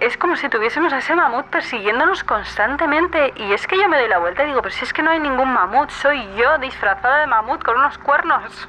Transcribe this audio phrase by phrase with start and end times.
[0.00, 3.32] Es como si tuviésemos a ese mamut persiguiéndonos constantemente.
[3.36, 5.10] Y es que yo me doy la vuelta y digo, pero si es que no
[5.10, 8.68] hay ningún mamut, soy yo disfrazada de mamut con unos cuernos.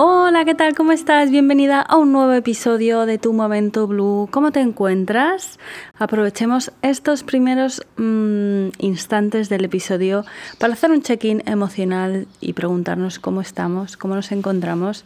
[0.00, 0.76] Hola, ¿qué tal?
[0.76, 1.28] ¿Cómo estás?
[1.28, 4.28] Bienvenida a un nuevo episodio de Tu Momento Blue.
[4.30, 5.58] ¿Cómo te encuentras?
[5.98, 10.24] Aprovechemos estos primeros mm, instantes del episodio
[10.60, 15.02] para hacer un check-in emocional y preguntarnos cómo estamos, cómo nos encontramos.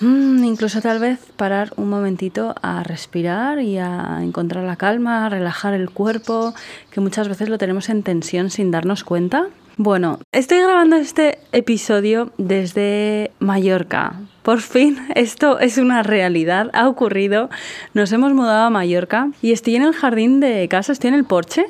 [0.00, 5.28] Mm, incluso tal vez parar un momentito a respirar y a encontrar la calma, a
[5.30, 6.52] relajar el cuerpo,
[6.90, 9.48] que muchas veces lo tenemos en tensión sin darnos cuenta.
[9.80, 14.14] Bueno, estoy grabando este episodio desde Mallorca.
[14.42, 17.48] Por fin, esto es una realidad, ha ocurrido.
[17.94, 21.24] Nos hemos mudado a Mallorca y estoy en el jardín de casa, estoy en el
[21.24, 21.66] porche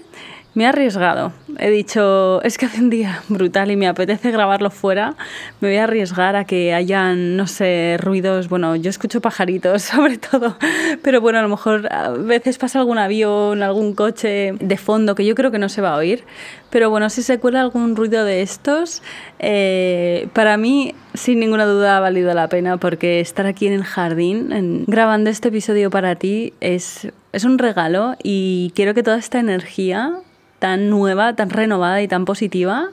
[0.59, 1.33] me he arriesgado.
[1.57, 5.15] He dicho, es que hace un día brutal y me apetece grabarlo fuera.
[5.61, 8.49] Me voy a arriesgar a que hayan, no sé, ruidos.
[8.51, 10.59] Bueno, yo escucho pajaritos sobre todo,
[11.03, 15.25] pero bueno, a lo mejor a veces pasa algún avión, algún coche de fondo que
[15.25, 16.25] yo creo que no se va a oír.
[16.71, 19.03] Pero bueno, si se cuela algún ruido de estos,
[19.39, 23.85] eh, para mí sin ninguna duda ha valido la pena porque estar aquí en el
[23.85, 29.39] jardín grabando este episodio para ti es, es un regalo y quiero que toda esta
[29.39, 30.21] energía
[30.59, 32.89] tan nueva, tan renovada y tan positiva,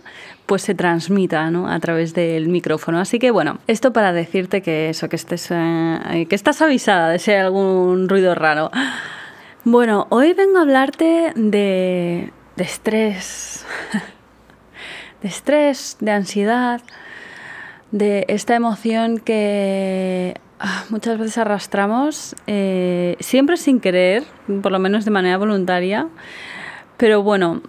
[0.46, 1.70] pues se transmita ¿no?
[1.70, 3.00] a través del micrófono.
[3.00, 7.20] Así que bueno, esto para decirte que eso, que estés, eh, que estás avisada de
[7.20, 8.72] si hay algún ruido raro.
[9.64, 13.66] Bueno, hoy vengo a hablarte de, estrés,
[15.24, 16.82] de estrés, de ansiedad,
[17.92, 24.24] de esta emoción que ah, muchas veces arrastramos, eh, siempre sin querer,
[24.62, 26.10] por lo menos de manera voluntaria,
[26.98, 27.62] pero bueno,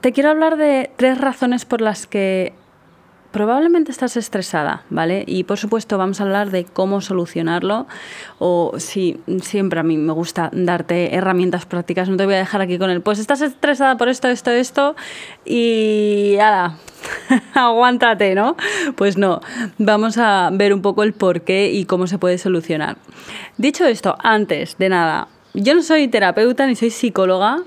[0.00, 2.52] te quiero hablar de tres razones por las que
[3.30, 5.24] probablemente estás estresada, ¿vale?
[5.26, 7.86] Y por supuesto vamos a hablar de cómo solucionarlo
[8.38, 12.62] o si siempre a mí me gusta darte herramientas prácticas, no te voy a dejar
[12.62, 14.96] aquí con el, pues estás estresada por esto, esto, esto
[15.44, 16.76] y ahora,
[17.54, 18.56] aguántate, ¿no?
[18.96, 19.40] Pues no,
[19.76, 22.96] vamos a ver un poco el por qué y cómo se puede solucionar.
[23.58, 27.58] Dicho esto, antes de nada, yo no soy terapeuta ni soy psicóloga,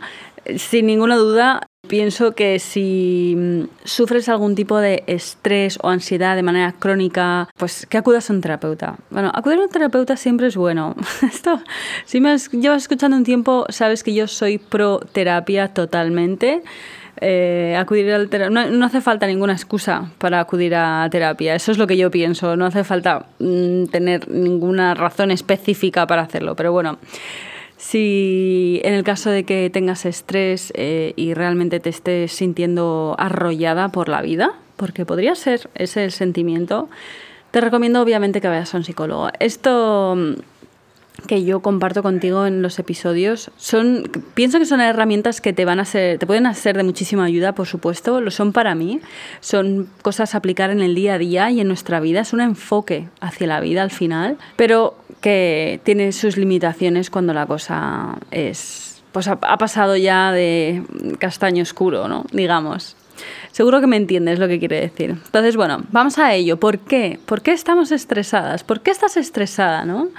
[0.58, 6.44] sin ninguna duda, pienso que si mm, sufres algún tipo de estrés o ansiedad de
[6.44, 8.96] manera crónica, pues que acudas a un terapeuta.
[9.10, 10.96] Bueno, acudir a un terapeuta siempre es bueno.
[11.22, 11.62] Esto,
[12.06, 16.64] si me llevas escuchando un tiempo, sabes que yo soy pro terapia totalmente.
[17.20, 21.56] eh, acudir al no, no, hace falta ninguna excusa para acudir a terapia.
[21.56, 22.56] Eso es lo que yo pienso.
[22.56, 26.56] No hace falta mm, tener ninguna razón específica para hacerlo.
[26.56, 26.98] Pero bueno,
[27.82, 33.90] si en el caso de que tengas estrés eh, y realmente te estés sintiendo arrollada
[33.90, 36.90] por la vida, porque podría ser ese el sentimiento,
[37.50, 39.30] te recomiendo obviamente que vayas a un psicólogo.
[39.40, 40.16] Esto
[41.28, 45.80] que yo comparto contigo en los episodios son pienso que son herramientas que te van
[45.80, 49.00] a ser te pueden ser de muchísima ayuda por supuesto lo son para mí
[49.40, 52.42] son cosas a aplicar en el día a día y en nuestra vida es un
[52.42, 59.04] enfoque hacia la vida al final pero que tiene sus limitaciones cuando la cosa es
[59.12, 60.84] pues ha, ha pasado ya de
[61.20, 62.96] castaño oscuro no digamos
[63.52, 65.12] Seguro que me entiendes lo que quiere decir.
[65.12, 66.58] Entonces, bueno, vamos a ello.
[66.58, 67.20] ¿Por qué?
[67.26, 68.64] ¿Por qué estamos estresadas?
[68.64, 70.10] ¿Por qué estás estresada, no?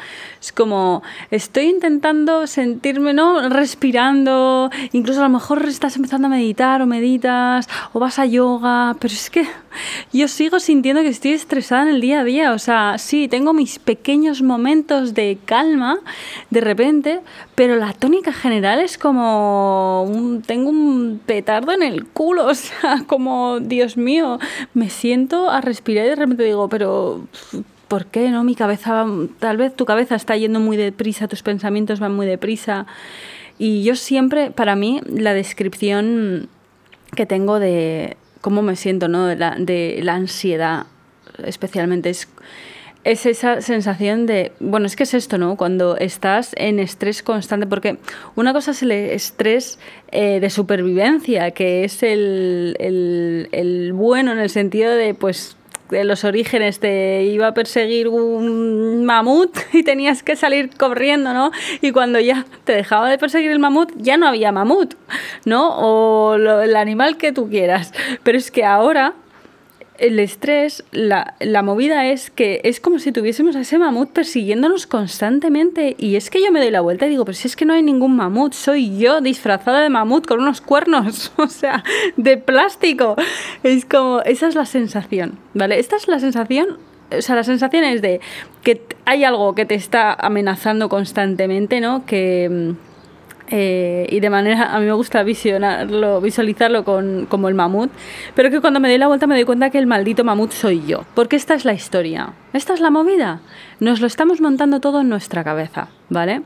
[0.43, 3.49] Es como, estoy intentando sentirme, ¿no?
[3.49, 8.97] Respirando, incluso a lo mejor estás empezando a meditar o meditas o vas a yoga,
[8.99, 9.47] pero es que
[10.13, 12.53] yo sigo sintiendo que estoy estresada en el día a día.
[12.55, 16.01] O sea, sí, tengo mis pequeños momentos de calma
[16.51, 17.21] de repente,
[17.55, 23.05] pero la tónica general es como, un, tengo un petardo en el culo, o sea,
[23.07, 24.41] como Dios mío,
[24.75, 27.29] me siento a respirar y de repente digo, pero
[27.93, 28.43] ¿por qué no?
[28.43, 29.05] Mi cabeza,
[29.39, 32.87] tal vez tu cabeza está yendo muy deprisa, tus pensamientos van muy deprisa.
[33.59, 36.49] Y yo siempre, para mí, la descripción
[37.15, 39.27] que tengo de cómo me siento, ¿no?
[39.27, 40.87] De la, de la ansiedad,
[41.45, 42.31] especialmente, es
[43.05, 45.57] es esa sensación de, bueno, es que es esto, ¿no?
[45.57, 47.99] Cuando estás en estrés constante, porque
[48.37, 49.79] una cosa es el estrés
[50.13, 55.57] eh, de supervivencia, que es el, el, bueno en el sentido de, pues,
[55.93, 61.53] de los orígenes te iba a perseguir un mamut y tenías que salir corriendo, ¿no?
[61.81, 64.95] Y cuando ya te dejaba de perseguir el mamut, ya no había mamut,
[65.45, 65.77] ¿no?
[65.77, 67.93] O el animal que tú quieras.
[68.23, 69.15] Pero es que ahora
[70.03, 74.89] el estrés, la, la, movida es que es como si tuviésemos a ese mamut persiguiéndonos
[74.89, 75.95] constantemente.
[75.97, 77.73] Y es que yo me doy la vuelta y digo, pero si es que no
[77.73, 81.85] hay ningún mamut, soy yo disfrazada de mamut con unos cuernos, o sea,
[82.17, 83.15] de plástico.
[83.63, 85.79] Es como, esa es la sensación, ¿vale?
[85.79, 86.79] Esta es la sensación
[87.17, 88.21] o sea, la sensación es de
[88.63, 92.07] que hay algo que te está amenazando constantemente, ¿no?
[92.07, 92.75] Que,
[93.55, 97.93] eh, y de manera, a mí me gusta visionarlo, visualizarlo con, como el mamut,
[98.35, 100.87] pero que cuando me doy la vuelta me doy cuenta que el maldito mamut soy
[100.87, 101.05] yo.
[101.15, 103.41] Porque esta es la historia, esta es la movida.
[103.79, 106.41] Nos lo estamos montando todo en nuestra cabeza, ¿vale?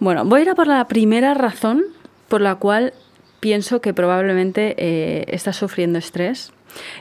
[0.00, 1.84] Bueno, voy a ir a por la primera razón
[2.28, 2.94] por la cual
[3.40, 6.52] pienso que probablemente eh, estás sufriendo estrés,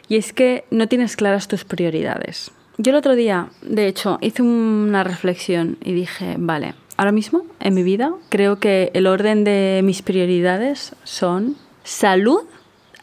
[0.10, 2.51] y es que no tienes claras tus prioridades.
[2.77, 7.74] Yo el otro día, de hecho, hice una reflexión y dije, vale, ahora mismo en
[7.74, 12.42] mi vida creo que el orden de mis prioridades son salud,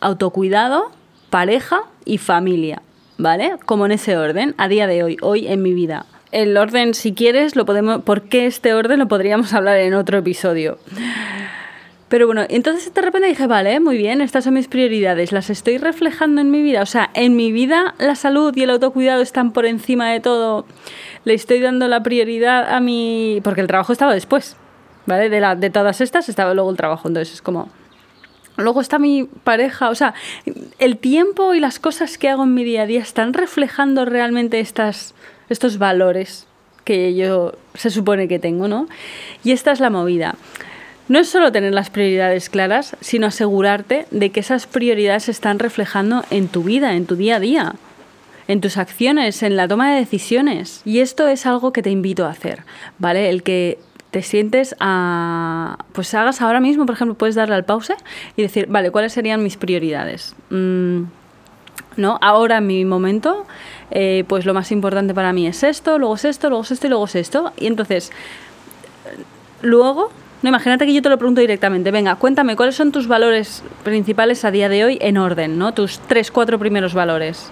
[0.00, 0.90] autocuidado,
[1.30, 2.82] pareja y familia,
[3.16, 3.54] ¿vale?
[3.64, 6.06] Como en ese orden, a día de hoy, hoy en mi vida.
[6.32, 8.02] El orden, si quieres, lo podemos.
[8.02, 10.78] ¿Por qué este orden lo podríamos hablar en otro episodio?
[12.14, 15.78] Pero bueno, entonces de repente dije, vale, muy bien, estas son mis prioridades, las estoy
[15.78, 16.80] reflejando en mi vida.
[16.80, 20.64] O sea, en mi vida la salud y el autocuidado están por encima de todo
[21.24, 23.40] le estoy dando la prioridad a mi...
[23.42, 24.56] porque el trabajo estaba después,
[25.06, 25.28] ¿vale?
[25.28, 27.68] De, de todas estas estaba luego el trabajo, entonces es como...
[28.56, 30.14] Luego está mi pareja, o sea,
[30.78, 34.60] el tiempo y las cosas que hago en mi día a día están reflejando realmente
[34.60, 35.16] estas,
[35.48, 36.46] estos valores
[36.84, 38.86] que yo se supone que tengo, ¿no?
[39.42, 40.36] Y esta es la movida.
[41.08, 45.58] No es solo tener las prioridades claras, sino asegurarte de que esas prioridades se están
[45.58, 47.74] reflejando en tu vida, en tu día a día
[48.48, 50.82] en tus acciones, en la toma de decisiones.
[50.84, 52.62] Y esto es algo que te invito a hacer,
[52.98, 53.30] ¿vale?
[53.30, 53.78] El que
[54.10, 55.78] te sientes a...
[55.92, 57.94] Pues hagas ahora mismo, por ejemplo, puedes darle al pause
[58.36, 60.34] y decir, vale, ¿cuáles serían mis prioridades?
[60.50, 61.04] Mm,
[61.96, 62.18] ¿No?
[62.20, 63.46] Ahora en mi momento,
[63.90, 66.86] eh, pues lo más importante para mí es esto, luego es esto, luego es esto
[66.86, 67.52] y luego es esto.
[67.56, 68.12] Y entonces,
[69.62, 70.10] luego
[70.44, 71.90] no, imagínate que yo te lo pregunto directamente.
[71.90, 75.72] Venga, cuéntame, ¿cuáles son tus valores principales a día de hoy en orden, ¿no?
[75.72, 77.50] Tus tres, cuatro primeros valores.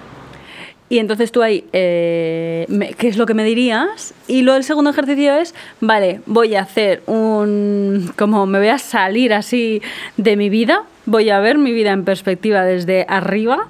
[0.91, 4.13] Y entonces tú ahí, eh, ¿qué es lo que me dirías?
[4.29, 8.77] Y luego el segundo ejercicio es, vale, voy a hacer un, como me voy a
[8.77, 9.81] salir así
[10.19, 13.69] de mi vida, voy a ver mi vida en perspectiva desde arriba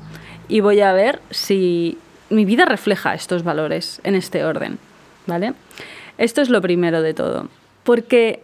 [0.48, 1.96] y voy a ver si
[2.28, 4.80] mi vida refleja estos valores en este orden,
[5.28, 5.54] ¿vale?
[6.18, 7.48] Esto es lo primero de todo.
[7.84, 8.42] Porque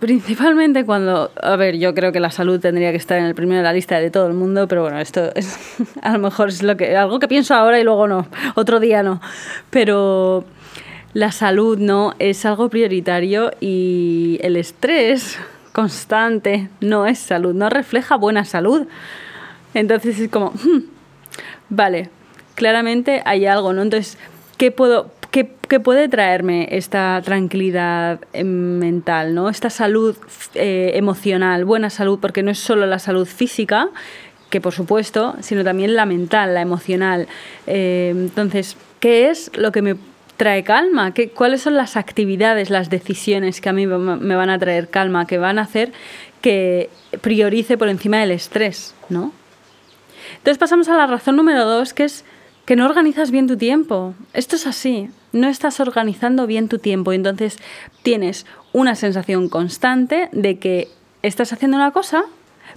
[0.00, 3.58] Principalmente cuando, a ver, yo creo que la salud tendría que estar en el primero
[3.58, 5.58] de la lista de todo el mundo, pero bueno, esto es
[6.02, 9.02] a lo mejor es lo que algo que pienso ahora y luego no, otro día
[9.02, 9.20] no.
[9.68, 10.46] Pero
[11.12, 15.38] la salud no es algo prioritario y el estrés
[15.72, 18.86] constante no es salud, no refleja buena salud.
[19.74, 20.84] Entonces es como, hmm,
[21.68, 22.08] vale,
[22.54, 23.82] claramente hay algo, ¿no?
[23.82, 24.16] Entonces,
[24.56, 25.44] ¿qué puedo, qué,
[25.80, 29.48] puede traerme esta tranquilidad eh, mental, ¿no?
[29.48, 30.16] Esta salud
[30.54, 33.88] eh, emocional, buena salud, porque no es solo la salud física,
[34.50, 37.28] que por supuesto, sino también la mental, la emocional.
[37.66, 39.96] Eh, entonces, ¿qué es lo que me
[40.36, 41.14] trae calma?
[41.14, 45.26] ¿Qué, ¿Cuáles son las actividades, las decisiones que a mí me van a traer calma,
[45.26, 45.92] que van a hacer
[46.40, 46.88] que
[47.20, 49.32] priorice por encima del estrés, ¿no?
[50.38, 52.24] Entonces pasamos a la razón número dos, que es
[52.64, 54.14] que no organizas bien tu tiempo.
[54.32, 57.58] Esto es así, no estás organizando bien tu tiempo entonces
[58.02, 60.88] tienes una sensación constante de que
[61.22, 62.24] estás haciendo una cosa,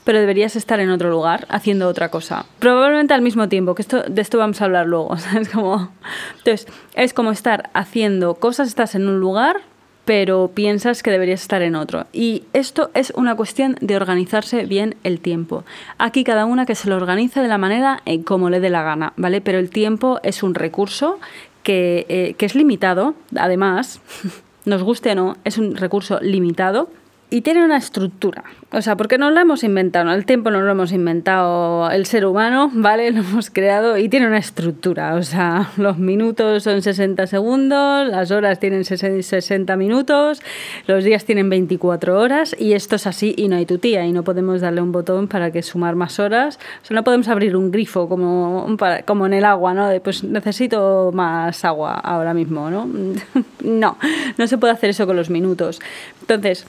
[0.04, 2.46] pero deberías estar en otro lugar haciendo otra cosa.
[2.60, 5.16] Probablemente al mismo tiempo, que esto, de esto vamos a hablar luego.
[5.54, 5.92] Como,
[6.38, 9.62] entonces, es como estar haciendo cosas, estás en un lugar,
[10.06, 12.08] pero piensas que deberías estar en otro.
[12.12, 15.64] Y esto es una cuestión de organizarse bien el tiempo.
[15.98, 18.84] Aquí cada una que se lo organice de la manera en como le dé la
[18.84, 19.42] gana, ¿vale?
[19.42, 21.20] Pero el tiempo es un recurso
[21.64, 24.02] que, eh, que es limitado, además,
[24.66, 26.90] nos guste o no, es un recurso limitado
[27.34, 28.44] y tiene una estructura.
[28.72, 32.28] O sea, porque no lo hemos inventado, el tiempo no lo hemos inventado el ser
[32.28, 33.10] humano, ¿vale?
[33.14, 35.16] Lo hemos creado y tiene una estructura.
[35.16, 40.44] O sea, los minutos son 60 segundos, las horas tienen 60 minutos,
[40.86, 44.12] los días tienen 24 horas y esto es así y no hay tu tía y
[44.12, 46.60] no podemos darle un botón para que sumar más horas.
[46.84, 49.88] O sea, no podemos abrir un grifo como, como en el agua, ¿no?
[49.88, 52.88] De, pues necesito más agua ahora mismo, ¿no?
[53.64, 53.98] no,
[54.38, 55.80] no se puede hacer eso con los minutos.
[56.22, 56.68] Entonces,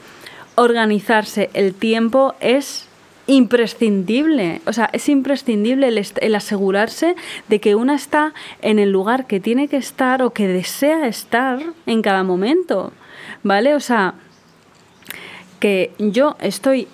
[0.56, 2.88] organizarse el tiempo es
[3.26, 4.60] imprescindible.
[4.66, 7.16] O sea, es imprescindible el, asegurarse
[7.48, 11.60] de que una está en el lugar que tiene que estar o que desea estar
[11.86, 12.92] en cada momento.
[13.42, 13.74] ¿Vale?
[13.74, 14.14] O sea,
[15.60, 16.88] que yo estoy,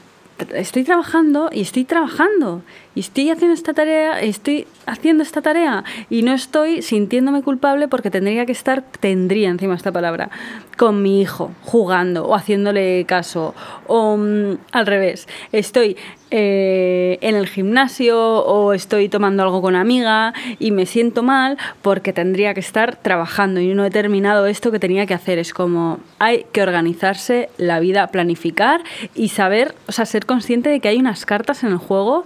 [0.55, 2.63] estoy trabajando y estoy trabajando
[2.95, 8.11] y estoy haciendo esta tarea, estoy haciendo esta tarea y no estoy sintiéndome culpable porque
[8.11, 10.31] tendría que estar, tendría encima esta palabra,
[10.81, 13.55] con mi hijo, jugando o haciéndole caso.
[13.87, 15.99] O mm, al revés, estoy
[16.31, 22.15] eh, en el gimnasio o estoy tomando algo con amiga y me siento mal porque
[22.15, 25.39] tendría que estar trabajando y no he terminado esto que tenía que hacer.
[25.39, 28.81] Es como hay que organizarse la vida, planificar
[29.15, 32.25] y saber, o sea, ser consciente de que hay unas cartas en el juego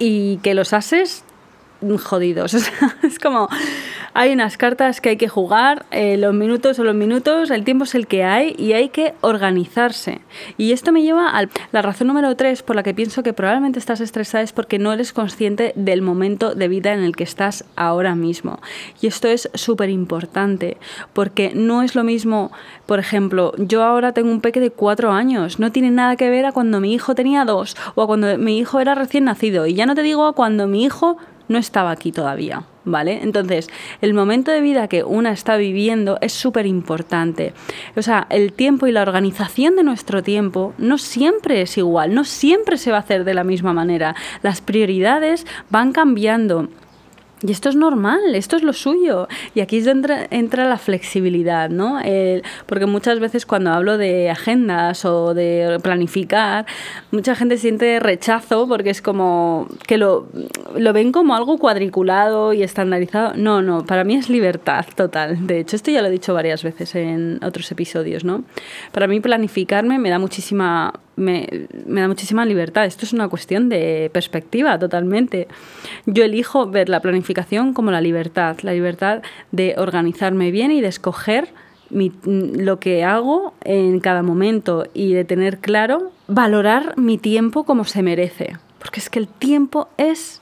[0.00, 1.22] y que los ases
[1.98, 2.54] jodidos.
[3.02, 3.48] es como,
[4.14, 7.84] hay unas cartas que hay que jugar, eh, los minutos son los minutos, el tiempo
[7.84, 10.20] es el que hay y hay que organizarse.
[10.58, 13.78] Y esto me lleva a la razón número tres por la que pienso que probablemente
[13.78, 17.64] estás estresada es porque no eres consciente del momento de vida en el que estás
[17.74, 18.60] ahora mismo.
[19.00, 20.76] Y esto es súper importante
[21.12, 22.52] porque no es lo mismo,
[22.86, 26.44] por ejemplo, yo ahora tengo un peque de cuatro años, no tiene nada que ver
[26.44, 29.66] a cuando mi hijo tenía dos o a cuando mi hijo era recién nacido.
[29.66, 31.16] Y ya no te digo a cuando mi hijo
[31.48, 32.64] no estaba aquí todavía.
[32.84, 33.20] ¿Vale?
[33.22, 33.68] Entonces,
[34.00, 37.54] el momento de vida que una está viviendo es súper importante.
[37.94, 42.24] O sea, el tiempo y la organización de nuestro tiempo no siempre es igual, no
[42.24, 44.16] siempre se va a hacer de la misma manera.
[44.42, 46.70] Las prioridades van cambiando.
[47.42, 49.28] Y esto es normal, esto es lo suyo.
[49.54, 51.98] Y aquí es donde entra, la flexibilidad, ¿no?
[52.66, 56.66] porque muchas veces cuando hablo de agendas o de planificar,
[57.10, 60.26] mucha gente siente rechazo porque es como que lo,
[60.76, 63.34] lo ven como algo cuadriculado y estandarizado.
[63.34, 65.46] No, no, para mí es libertad total.
[65.46, 68.44] De hecho, esto ya lo he dicho varias veces en otros episodios, ¿no?
[68.92, 72.84] Para mí planificarme me da muchísima me, da muchísima libertad.
[72.84, 75.48] Esto es una cuestión de perspectiva totalmente.
[76.06, 80.88] Yo elijo ver la planificación como la libertad, la libertad de organizarme bien y de
[80.88, 81.48] escoger
[81.90, 88.02] lo que hago en cada momento y de tener claro, valorar mi tiempo como se
[88.02, 88.56] merece.
[88.78, 90.40] Porque es que el tiempo es,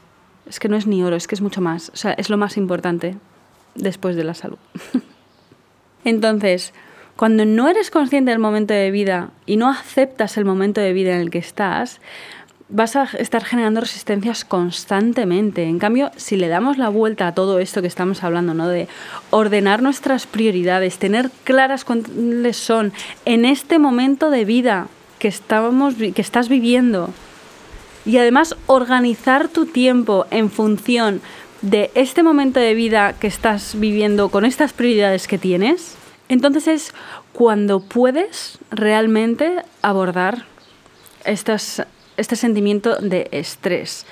[0.49, 1.91] es que no es ni oro, es que es mucho más.
[1.93, 3.17] O sea, es lo más importante
[3.75, 4.59] después de la salud.
[6.05, 6.73] Entonces,
[7.21, 11.13] cuando no eres consciente del momento de vida y no aceptas el momento de vida
[11.15, 12.01] en el que estás,
[12.71, 15.65] vas a estar generando resistencias constantemente.
[15.65, 18.69] En cambio, si le damos la vuelta a todo esto que estamos hablando, ¿no?
[18.69, 18.89] De
[19.29, 22.95] ordenar nuestras prioridades, tener claras cuáles son
[23.27, 24.87] en este momento de vida
[25.19, 27.11] que, estábamos, que estás viviendo
[28.07, 31.21] y además organizar tu tiempo en función
[31.61, 35.99] de este momento de vida que estás viviendo con estas prioridades que tienes,
[36.31, 36.95] entonces es
[37.33, 40.45] cuando puedes realmente abordar
[41.25, 44.07] este sentimiento de estrés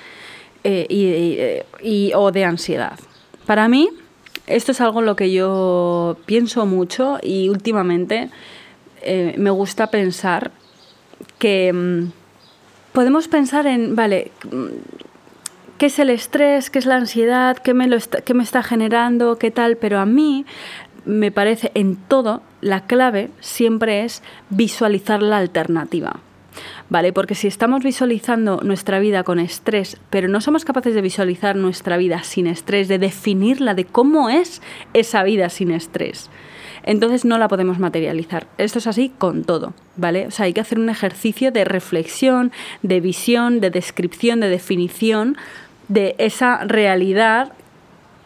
[0.65, 2.99] eh, y, o de ansiedad.
[3.45, 3.89] Para mí,
[4.47, 8.29] esto es algo en lo que yo pienso mucho y últimamente
[9.01, 10.51] eh, me gusta pensar
[11.37, 12.11] que mm,
[12.91, 14.65] podemos pensar en, vale, mm,
[15.77, 16.69] ¿qué es el estrés?
[16.69, 17.57] ¿Qué es la ansiedad?
[17.57, 19.37] ¿Qué me, lo qué me está generando?
[19.37, 19.77] ¿Qué tal?
[19.77, 20.45] Pero a mí
[21.05, 26.19] me parece en todo la clave siempre es visualizar la alternativa.
[26.89, 27.13] ¿Vale?
[27.13, 31.95] Porque si estamos visualizando nuestra vida con estrés, pero no somos capaces de visualizar nuestra
[31.95, 34.61] vida sin estrés, de definirla, de cómo es
[34.93, 36.29] esa vida sin estrés,
[36.83, 38.47] entonces no la podemos materializar.
[38.57, 40.27] Esto es así con todo, ¿vale?
[40.27, 42.51] O sea, hay que hacer un ejercicio de reflexión,
[42.81, 45.37] de visión, de descripción, de definición
[45.87, 47.53] de esa realidad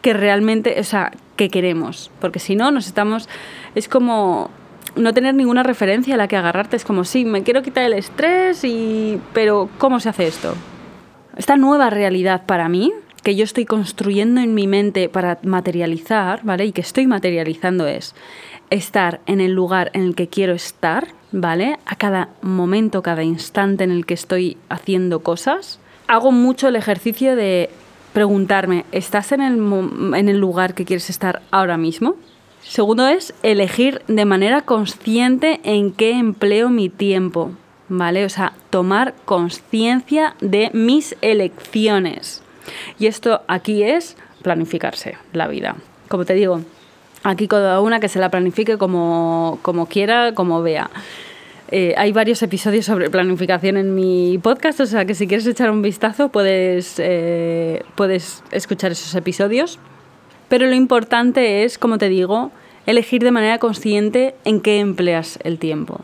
[0.02, 1.12] que realmente, o sea,
[1.44, 3.28] que queremos, porque si no nos estamos
[3.76, 4.50] es como
[4.96, 6.76] no tener ninguna referencia a la que agarrarte.
[6.76, 9.20] Es como, sí, me quiero quitar el estrés, y...
[9.34, 10.54] pero ¿cómo se hace esto?
[11.36, 16.66] Esta nueva realidad para mí, que yo estoy construyendo en mi mente para materializar, ¿vale?
[16.66, 18.14] Y que estoy materializando es
[18.70, 21.80] estar en el lugar en el que quiero estar, ¿vale?
[21.86, 25.80] A cada momento, cada instante en el que estoy haciendo cosas.
[26.08, 27.70] Hago mucho el ejercicio de
[28.14, 29.58] preguntarme, ¿estás en el,
[30.16, 32.16] en el lugar que quieres estar ahora mismo?
[32.62, 37.52] Segundo es elegir de manera consciente en qué empleo mi tiempo,
[37.90, 38.24] ¿vale?
[38.24, 42.42] O sea, tomar conciencia de mis elecciones.
[43.00, 45.76] Y esto aquí es planificarse la vida.
[46.08, 46.62] Como te digo,
[47.24, 50.90] aquí cada una que se la planifique como, como quiera, como vea.
[51.76, 55.72] Eh, hay varios episodios sobre planificación en mi podcast, o sea que si quieres echar
[55.72, 59.80] un vistazo puedes, eh, puedes escuchar esos episodios.
[60.50, 62.52] Pero lo importante es, como te digo,
[62.86, 66.02] elegir de manera consciente en qué empleas el tiempo.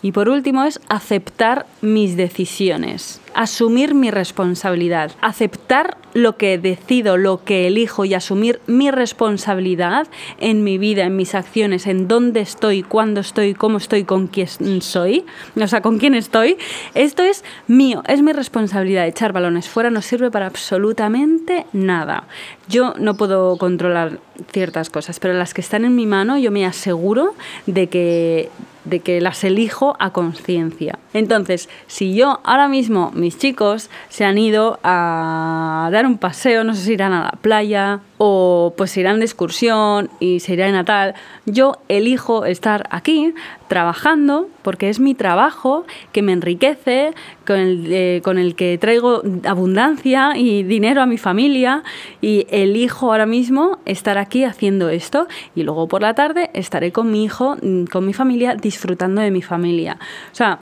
[0.00, 7.44] Y por último es aceptar mis decisiones, asumir mi responsabilidad, aceptar lo que decido, lo
[7.44, 10.06] que elijo y asumir mi responsabilidad
[10.38, 14.82] en mi vida, en mis acciones, en dónde estoy, cuándo estoy, cómo estoy, con quién
[14.82, 15.24] soy,
[15.60, 16.58] o sea, con quién estoy.
[16.94, 19.06] Esto es mío, es mi responsabilidad.
[19.06, 22.24] Echar balones fuera no sirve para absolutamente nada.
[22.68, 24.20] Yo no puedo controlar
[24.52, 27.34] ciertas cosas, pero las que están en mi mano yo me aseguro
[27.66, 28.50] de que
[28.88, 30.98] de que las elijo a conciencia.
[31.12, 36.74] Entonces, si yo ahora mismo, mis chicos se han ido a dar un paseo, no
[36.74, 40.84] sé si irán a la playa o pues irán de excursión y se irán a
[40.84, 41.14] tal,
[41.46, 43.32] yo elijo estar aquí
[43.68, 47.12] trabajando porque es mi trabajo que me enriquece,
[47.46, 51.84] con el, eh, con el que traigo abundancia y dinero a mi familia
[52.20, 57.10] y elijo ahora mismo estar aquí haciendo esto y luego por la tarde estaré con
[57.10, 59.98] mi hijo, mm, con mi familia, disfrutando de mi familia.
[60.32, 60.58] O sea,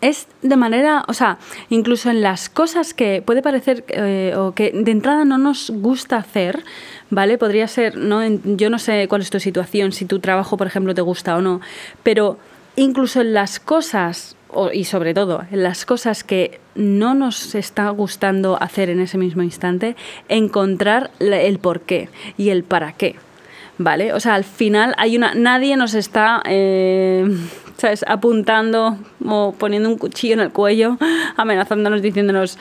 [0.00, 4.72] es de manera, o sea, incluso en las cosas que puede parecer eh, o que
[4.72, 6.64] de entrada no nos gusta hacer,
[7.10, 7.38] ¿vale?
[7.38, 8.22] Podría ser, ¿no?
[8.44, 11.42] yo no sé cuál es tu situación, si tu trabajo, por ejemplo, te gusta o
[11.42, 11.60] no,
[12.02, 12.38] pero
[12.76, 14.36] incluso en las cosas,
[14.72, 19.42] y sobre todo en las cosas que no nos está gustando hacer en ese mismo
[19.42, 19.96] instante,
[20.28, 23.16] encontrar el por qué y el para qué.
[23.78, 24.12] ¿Vale?
[24.12, 25.34] O sea, al final hay una.
[25.34, 27.24] Nadie nos está eh,
[27.80, 28.04] ¿sabes?
[28.06, 30.98] apuntando o poniendo un cuchillo en el cuello,
[31.36, 32.58] amenazándonos, diciéndonos,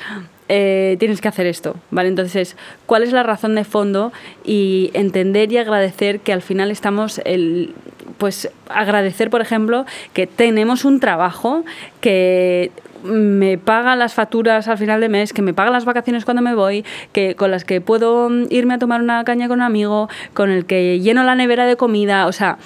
[0.48, 2.10] eh, tienes que hacer esto, ¿vale?
[2.10, 2.56] Entonces,
[2.86, 4.12] ¿cuál es la razón de fondo?
[4.44, 7.76] Y entender y agradecer que al final estamos, el,
[8.18, 11.66] pues agradecer, por ejemplo, que tenemos un trabajo
[12.02, 12.72] que
[13.04, 16.56] me paga las facturas al final de mes, que me paga las vacaciones cuando me
[16.56, 20.50] voy, que con las que puedo irme a tomar una caña con un amigo, con
[20.50, 22.58] el que lleno la nevera de comida, o sea,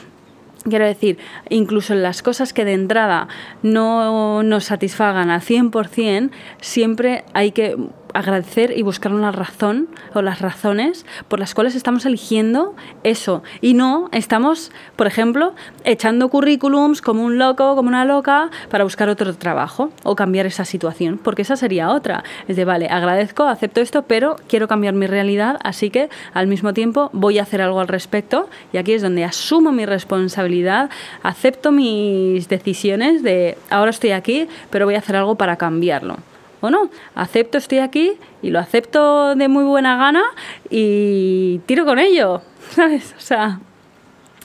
[0.69, 1.17] Quiero decir,
[1.49, 3.27] incluso en las cosas que de entrada
[3.63, 7.75] no nos satisfagan al 100%, siempre hay que
[8.13, 13.43] agradecer y buscar una razón o las razones por las cuales estamos eligiendo eso.
[13.61, 19.09] Y no estamos, por ejemplo, echando currículums como un loco, como una loca, para buscar
[19.09, 22.23] otro trabajo o cambiar esa situación, porque esa sería otra.
[22.47, 26.73] Es de, vale, agradezco, acepto esto, pero quiero cambiar mi realidad, así que al mismo
[26.73, 28.49] tiempo voy a hacer algo al respecto.
[28.71, 30.89] Y aquí es donde asumo mi responsabilidad,
[31.23, 36.17] acepto mis decisiones de, ahora estoy aquí, pero voy a hacer algo para cambiarlo
[36.63, 36.89] o no.
[37.15, 40.23] Acepto, estoy aquí y lo acepto de muy buena gana
[40.69, 43.13] y tiro con ello, ¿sabes?
[43.17, 43.59] O sea,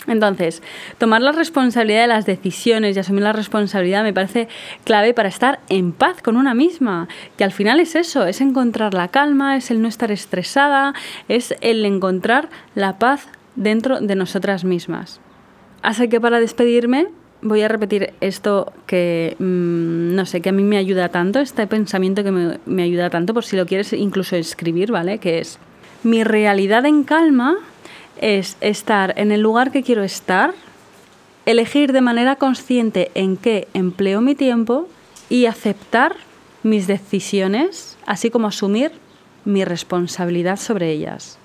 [0.09, 0.63] entonces,
[0.97, 4.49] tomar la responsabilidad de las decisiones y asumir la responsabilidad me parece
[4.85, 8.95] clave para estar en paz con una misma, que al final es eso, es encontrar
[8.95, 10.95] la calma, es el no estar estresada,
[11.29, 15.21] es el encontrar la paz dentro de nosotras mismas.
[15.83, 17.09] Así que para despedirme,
[17.42, 21.66] voy a repetir esto que, mm, no sé, que a mí me ayuda tanto, este
[21.66, 25.18] pensamiento que me, me ayuda tanto, por si lo quieres incluso escribir, ¿vale?
[25.18, 25.59] Que es,
[26.03, 27.57] mi realidad en calma
[28.20, 30.55] es estar en el lugar que quiero estar,
[31.46, 34.88] elegir de manera consciente en qué empleo mi tiempo
[35.31, 36.16] y aceptar
[36.62, 38.92] mis decisiones, así como asumir
[39.44, 41.38] mi responsabilidad sobre ellas.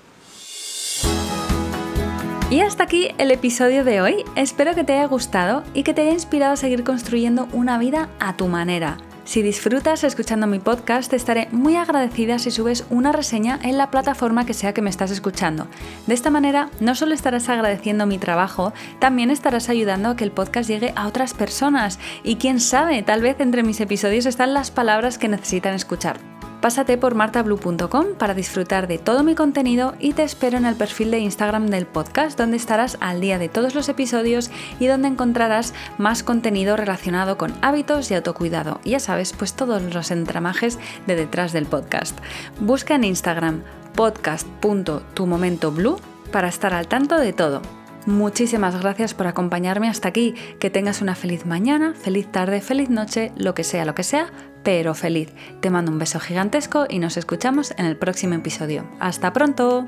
[2.54, 4.24] Y hasta aquí el episodio de hoy.
[4.36, 8.10] Espero que te haya gustado y que te haya inspirado a seguir construyendo una vida
[8.20, 8.96] a tu manera.
[9.24, 13.90] Si disfrutas escuchando mi podcast, te estaré muy agradecida si subes una reseña en la
[13.90, 15.66] plataforma que sea que me estás escuchando.
[16.06, 20.30] De esta manera, no solo estarás agradeciendo mi trabajo, también estarás ayudando a que el
[20.30, 21.98] podcast llegue a otras personas.
[22.22, 26.33] Y quién sabe, tal vez entre mis episodios están las palabras que necesitan escuchar.
[26.64, 31.10] Pásate por martablue.com para disfrutar de todo mi contenido y te espero en el perfil
[31.10, 34.50] de Instagram del podcast donde estarás al día de todos los episodios
[34.80, 38.80] y donde encontrarás más contenido relacionado con hábitos y autocuidado.
[38.82, 42.18] Ya sabes, pues todos los entramajes de detrás del podcast.
[42.60, 43.62] Busca en Instagram
[43.94, 45.96] podcast.tumomentoblue
[46.32, 47.60] para estar al tanto de todo.
[48.06, 50.34] Muchísimas gracias por acompañarme hasta aquí.
[50.60, 54.32] Que tengas una feliz mañana, feliz tarde, feliz noche, lo que sea, lo que sea,
[54.64, 55.28] pero feliz.
[55.60, 58.84] Te mando un beso gigantesco y nos escuchamos en el próximo episodio.
[58.98, 59.86] ¡Hasta pronto!